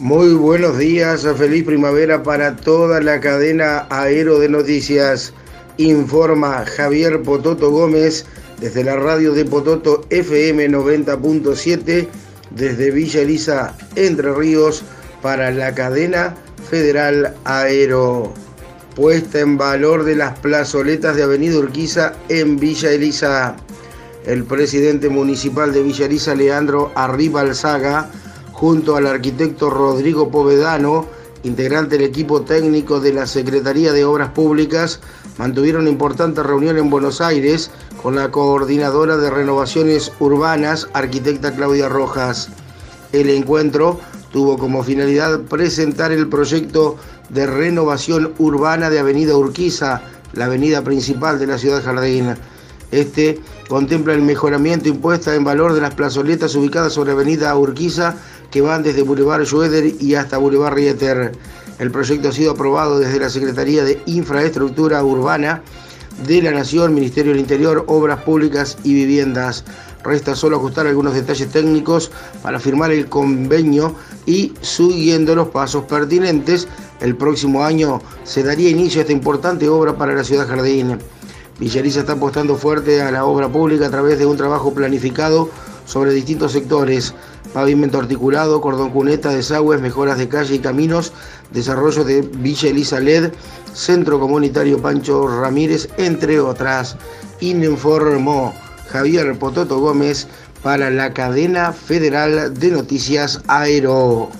Muy 0.00 0.32
buenos 0.32 0.78
días, 0.78 1.26
feliz 1.36 1.62
primavera 1.62 2.22
para 2.22 2.56
toda 2.56 3.02
la 3.02 3.20
cadena 3.20 3.86
Aero 3.90 4.38
de 4.38 4.48
Noticias. 4.48 5.34
Informa 5.76 6.64
Javier 6.64 7.20
Pototo 7.20 7.70
Gómez 7.70 8.24
desde 8.62 8.82
la 8.82 8.96
radio 8.96 9.34
de 9.34 9.44
Pototo 9.44 10.00
FM 10.08 10.70
90.7 10.70 12.08
desde 12.48 12.90
Villa 12.90 13.20
Elisa, 13.20 13.76
Entre 13.94 14.32
Ríos, 14.32 14.82
para 15.20 15.50
la 15.50 15.74
cadena 15.74 16.34
Federal 16.70 17.34
Aero. 17.44 18.32
Puesta 18.96 19.40
en 19.40 19.58
valor 19.58 20.04
de 20.04 20.16
las 20.16 20.38
plazoletas 20.38 21.14
de 21.14 21.24
Avenida 21.24 21.58
Urquiza 21.58 22.14
en 22.30 22.58
Villa 22.58 22.90
Elisa. 22.90 23.54
El 24.24 24.44
presidente 24.44 25.10
municipal 25.10 25.74
de 25.74 25.82
Villa 25.82 26.06
Elisa, 26.06 26.34
Leandro 26.34 26.90
Arriba 26.94 27.42
Alzaga, 27.42 28.10
junto 28.60 28.94
al 28.94 29.06
arquitecto 29.06 29.70
Rodrigo 29.70 30.30
Povedano, 30.30 31.06
integrante 31.44 31.96
del 31.96 32.06
equipo 32.06 32.42
técnico 32.42 33.00
de 33.00 33.14
la 33.14 33.26
Secretaría 33.26 33.90
de 33.94 34.04
Obras 34.04 34.32
Públicas, 34.32 35.00
mantuvieron 35.38 35.80
una 35.82 35.90
importante 35.90 36.42
reunión 36.42 36.76
en 36.76 36.90
Buenos 36.90 37.22
Aires 37.22 37.70
con 38.02 38.16
la 38.16 38.30
coordinadora 38.30 39.16
de 39.16 39.30
renovaciones 39.30 40.12
urbanas, 40.20 40.88
arquitecta 40.92 41.54
Claudia 41.56 41.88
Rojas. 41.88 42.50
El 43.12 43.30
encuentro 43.30 43.98
tuvo 44.30 44.58
como 44.58 44.82
finalidad 44.82 45.40
presentar 45.40 46.12
el 46.12 46.28
proyecto 46.28 46.96
de 47.30 47.46
renovación 47.46 48.34
urbana 48.36 48.90
de 48.90 48.98
Avenida 48.98 49.38
Urquiza, 49.38 50.02
la 50.34 50.44
avenida 50.44 50.84
principal 50.84 51.38
de 51.38 51.46
la 51.46 51.56
ciudad 51.56 51.82
Jardín. 51.82 52.34
Este 52.90 53.40
contempla 53.68 54.14
el 54.14 54.22
mejoramiento 54.22 54.88
impuesta 54.88 55.34
en 55.34 55.44
valor 55.44 55.74
de 55.74 55.80
las 55.80 55.94
plazoletas 55.94 56.54
ubicadas 56.54 56.92
sobre 56.92 57.12
Avenida 57.12 57.56
Urquiza 57.56 58.16
que 58.50 58.60
van 58.60 58.82
desde 58.82 59.02
Boulevard 59.02 59.44
Schroeder 59.44 59.94
y 60.00 60.14
hasta 60.14 60.38
Boulevard 60.38 60.74
Rieter. 60.74 61.32
El 61.78 61.90
proyecto 61.90 62.28
ha 62.28 62.32
sido 62.32 62.52
aprobado 62.52 62.98
desde 62.98 63.20
la 63.20 63.30
Secretaría 63.30 63.84
de 63.84 64.02
Infraestructura 64.06 65.02
Urbana 65.04 65.62
de 66.26 66.42
la 66.42 66.50
Nación, 66.50 66.94
Ministerio 66.94 67.32
del 67.32 67.40
Interior, 67.40 67.84
Obras 67.86 68.22
Públicas 68.22 68.76
y 68.84 68.92
Viviendas. 68.94 69.64
Resta 70.02 70.34
solo 70.34 70.56
ajustar 70.56 70.86
algunos 70.86 71.14
detalles 71.14 71.48
técnicos 71.48 72.10
para 72.42 72.58
firmar 72.58 72.90
el 72.90 73.08
convenio 73.08 73.94
y 74.26 74.52
siguiendo 74.62 75.34
los 75.34 75.48
pasos 75.48 75.84
pertinentes, 75.84 76.68
el 77.00 77.16
próximo 77.16 77.64
año 77.64 78.00
se 78.24 78.42
daría 78.42 78.70
inicio 78.70 79.00
a 79.00 79.02
esta 79.02 79.12
importante 79.12 79.68
obra 79.68 79.96
para 79.96 80.14
la 80.14 80.24
ciudad 80.24 80.48
jardín. 80.48 80.98
Villariza 81.60 82.00
está 82.00 82.14
apostando 82.14 82.56
fuerte 82.56 83.02
a 83.02 83.10
la 83.10 83.26
obra 83.26 83.46
pública 83.46 83.86
a 83.86 83.90
través 83.90 84.18
de 84.18 84.24
un 84.24 84.38
trabajo 84.38 84.72
planificado 84.72 85.50
sobre 85.84 86.14
distintos 86.14 86.52
sectores, 86.52 87.12
pavimento 87.52 87.98
articulado, 87.98 88.62
cordón 88.62 88.88
cuneta, 88.90 89.28
desagües, 89.28 89.78
mejoras 89.82 90.16
de 90.16 90.26
calle 90.26 90.54
y 90.54 90.58
caminos, 90.60 91.12
desarrollo 91.52 92.02
de 92.02 92.22
Villa 92.22 92.70
Elisa 92.70 92.98
LED, 92.98 93.32
Centro 93.74 94.18
Comunitario 94.18 94.80
Pancho 94.80 95.28
Ramírez, 95.28 95.90
entre 95.98 96.40
otras. 96.40 96.96
Informó 97.40 98.54
Javier 98.88 99.38
Pototo 99.38 99.80
Gómez 99.80 100.28
para 100.62 100.88
la 100.88 101.12
cadena 101.12 101.74
federal 101.74 102.58
de 102.58 102.70
noticias 102.70 103.42
Aero. 103.48 104.30